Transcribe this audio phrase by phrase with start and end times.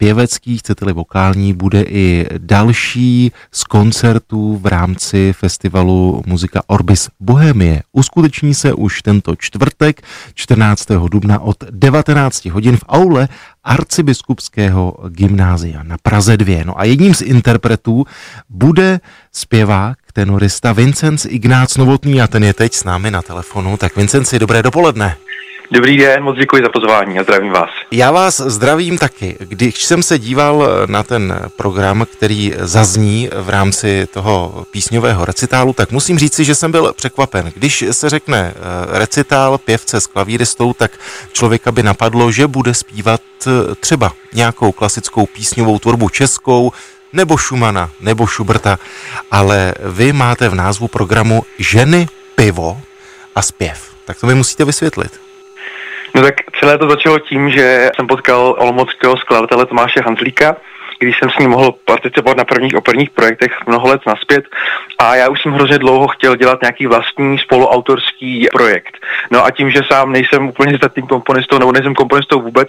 [0.00, 7.82] pěvecký, chcete-li vokální, bude i další z koncertů v rámci festivalu Muzika Orbis Bohemie.
[7.92, 10.02] Uskuteční se už tento čtvrtek
[10.34, 10.88] 14.
[11.08, 13.28] dubna od 19 hodin v aule
[13.64, 16.64] arcibiskupského gymnázia na Praze 2.
[16.64, 18.04] No a jedním z interpretů
[18.48, 19.00] bude
[19.32, 23.76] zpěvák, tenorista Vincenc Ignác Novotný a ten je teď s námi na telefonu.
[23.76, 25.16] Tak Vincenci, dobré dopoledne.
[25.72, 27.70] Dobrý den, moc děkuji za pozvání a zdravím vás.
[27.90, 29.36] Já vás zdravím taky.
[29.38, 35.90] Když jsem se díval na ten program, který zazní v rámci toho písňového recitálu, tak
[35.90, 37.52] musím říci, že jsem byl překvapen.
[37.54, 40.90] Když se řekne eh, recitál pěvce s klavíristou, tak
[41.32, 46.72] člověka by napadlo, že bude zpívat eh, třeba nějakou klasickou písňovou tvorbu českou,
[47.12, 48.78] nebo Schumana, nebo Schuberta,
[49.30, 52.80] ale vy máte v názvu programu Ženy, pivo
[53.34, 53.90] a zpěv.
[54.04, 55.29] Tak to mi musíte vysvětlit.
[56.14, 60.56] No tak celé to začalo tím, že jsem potkal olomouckého skladatele Tomáše Hanzlíka,
[61.00, 64.44] když jsem s ním mohl participovat na prvních operních projektech mnoho let naspět
[64.98, 68.96] a já už jsem hrozně dlouho chtěl dělat nějaký vlastní spoluautorský projekt.
[69.30, 72.68] No a tím, že sám nejsem úplně zdatným komponistou nebo nejsem komponistou vůbec,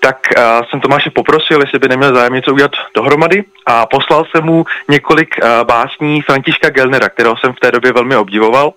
[0.00, 4.44] tak uh, jsem Tomáše poprosil, jestli by neměl zájem něco udělat dohromady a poslal jsem
[4.44, 8.72] mu několik uh, básní Františka Gelnera, kterého jsem v té době velmi obdivoval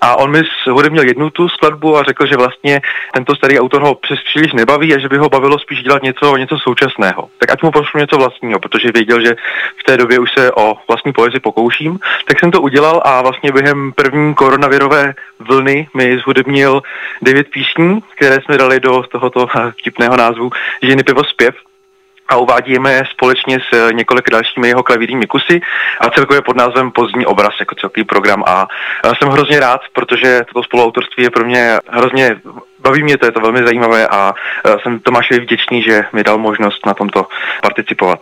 [0.00, 0.42] a on mi
[0.90, 2.80] měl jednu tu skladbu a řekl, že vlastně
[3.14, 6.36] tento starý autor ho přes příliš nebaví a že by ho bavilo spíš dělat něco,
[6.36, 7.28] něco současného.
[7.38, 9.36] Tak ať mu pošlu něco vlastního, protože věděl, že
[9.80, 13.52] v té době už se o vlastní poezi pokouším, tak jsem to udělal a vlastně
[13.52, 16.82] během první koronavirové vlny mi zhudebnil
[17.22, 19.46] devět písní, které jsme dali do tohoto
[19.78, 20.50] vtipného názvu
[20.82, 21.54] Ženy pivo zpěv
[22.32, 25.60] a uvádíme společně s několik dalšími jeho klavírními kusy
[26.00, 28.66] a celkově pod názvem Pozdní obraz jako celý program a
[29.18, 32.36] jsem hrozně rád, protože toto spoluautorství je pro mě hrozně
[32.78, 34.34] baví mě to, je to velmi zajímavé a
[34.82, 37.26] jsem Tomášovi vděčný, že mi dal možnost na tomto
[37.62, 38.20] participovat.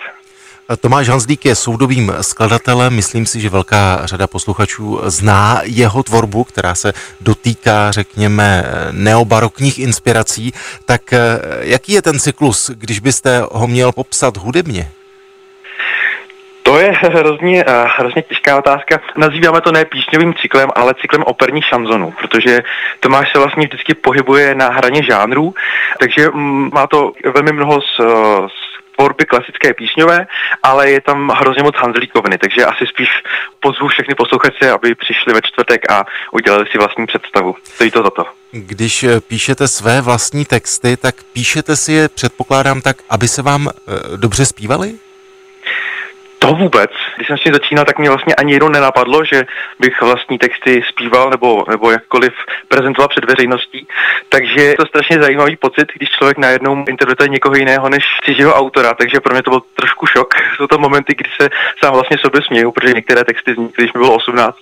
[0.77, 6.75] Tomáš Hanzlík je soudovým skladatelem, myslím si, že velká řada posluchačů zná jeho tvorbu, která
[6.75, 10.53] se dotýká, řekněme, neobarokních inspirací.
[10.85, 11.19] Tak eh,
[11.61, 14.91] jaký je ten cyklus, když byste ho měl popsat hudebně?
[16.63, 19.01] To je hrozně, uh, hrozně těžká otázka.
[19.17, 22.61] Nazýváme to ne písňovým cyklem, ale cyklem operní šanzonu, protože
[23.01, 25.55] Tomáš se vlastně vždycky pohybuje na hraně žánrů,
[25.99, 27.97] takže mm, má to velmi mnoho z,
[28.47, 28.70] z
[29.11, 30.27] tvorby klasické písňové,
[30.63, 33.09] ale je tam hrozně moc Hanzlíkovny, takže asi spíš
[33.61, 37.55] pozvu všechny posluchače, aby přišli ve čtvrtek a udělali si vlastní představu.
[37.65, 38.25] Stojí to za to.
[38.53, 43.69] Když eh, píšete své vlastní texty, tak píšete si je, předpokládám tak, aby se vám
[43.69, 43.73] e,
[44.17, 44.95] dobře zpívali?
[46.43, 46.91] To vůbec.
[47.17, 49.47] Když jsem s tím začínal, tak mě vlastně ani jednou nenapadlo, že
[49.81, 52.33] bych vlastní texty zpíval nebo, nebo jakkoliv
[52.69, 53.87] prezentoval před veřejností.
[54.29, 58.95] Takže je to strašně zajímavý pocit, když člověk najednou interpretuje někoho jiného než cizího autora,
[58.95, 60.35] takže pro mě to byl trošku šok.
[60.57, 61.49] Jsou to momenty, kdy se
[61.85, 64.57] sám vlastně sobě směju, protože některé texty vznikly, když mi bylo 18,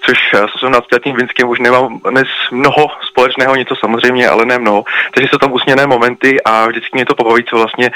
[0.00, 4.84] což s 18 letým Vinským už nemám dnes mnoho společného, něco samozřejmě, ale ne mnoho.
[5.14, 7.90] Takže jsou tam usměné momenty a vždycky mě to pobaví, co vlastně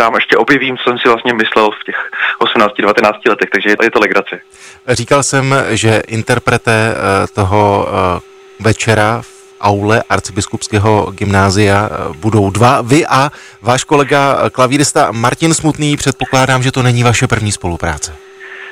[0.00, 3.90] sám ještě objevím, co jsem si vlastně myslel v těch 18 18-19 letech, takže je
[3.90, 4.40] to legrace.
[4.88, 8.20] Říkal jsem, že interprete eh, toho eh,
[8.60, 12.80] večera v aule arcibiskupského gymnázia eh, budou dva.
[12.80, 13.32] Vy a
[13.62, 18.27] váš kolega klavírista Martin Smutný, předpokládám, že to není vaše první spolupráce.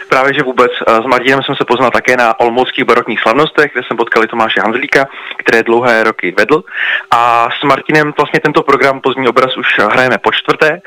[0.08, 0.72] Právě, že vůbec
[1.02, 5.08] s Martinem jsem se poznal také na olmouckých barokních slavnostech, kde jsem potkal Tomáše Hanzlíka,
[5.38, 6.62] které dlouhé roky vedl.
[7.10, 10.80] A s Martinem vlastně tento program Pozdní obraz už hrajeme po čtvrté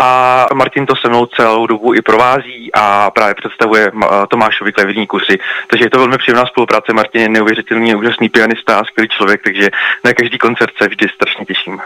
[0.00, 3.92] a Martin to se mnou celou dobu i provází a právě představuje
[4.30, 5.38] Tomášovi klavírní kusy.
[5.66, 6.92] Takže je to velmi příjemná spolupráce.
[6.92, 9.68] Martin je neuvěřitelný, úžasný pianista a skvělý člověk, takže
[10.04, 11.80] na každý koncert se vždy strašně těším.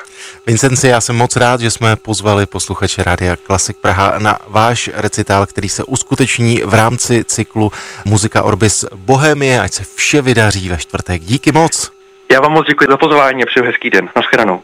[0.47, 5.47] Vincenci, já jsem moc rád, že jsme pozvali posluchače Rádia Klasik Praha na váš recitál,
[5.47, 7.73] který se uskuteční v rámci cyklu
[8.05, 11.23] Muzika Orbis Bohemie, ať se vše vydaří ve čtvrtek.
[11.23, 11.93] Díky moc.
[12.33, 14.09] Já vám moc děkuji za pozvání a přeju hezký den.
[14.17, 14.63] Naschledanou.